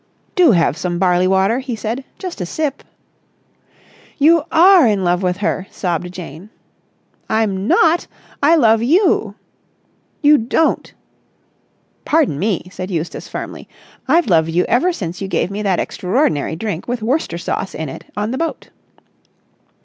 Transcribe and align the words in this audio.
"Do 0.33 0.53
have 0.53 0.77
some 0.77 0.97
barley 0.97 1.27
water," 1.27 1.59
he 1.59 1.75
said. 1.75 2.03
"Just 2.17 2.41
a 2.41 2.45
sip!" 2.47 2.81
"You 4.17 4.45
are 4.51 4.87
in 4.87 5.03
love 5.03 5.21
with 5.21 5.37
her!" 5.45 5.67
sobbed 5.69 6.11
Jane. 6.11 6.49
"I'm 7.29 7.67
not! 7.67 8.07
I 8.41 8.55
love 8.55 8.81
you!" 8.81 9.35
"You 10.23 10.39
don't!" 10.39 10.91
"Pardon 12.03 12.39
me!" 12.39 12.67
said 12.71 12.89
Eustace 12.89 13.27
firmly. 13.27 13.69
"I've 14.07 14.25
loved 14.25 14.49
you 14.49 14.63
ever 14.63 14.91
since 14.91 15.21
you 15.21 15.27
gave 15.27 15.51
me 15.51 15.61
that 15.61 15.79
extraordinary 15.79 16.55
drink 16.55 16.87
with 16.87 17.03
Worcester 17.03 17.37
sauce 17.37 17.75
in 17.75 17.87
it 17.87 18.05
on 18.17 18.31
the 18.31 18.39
boat." 18.39 18.69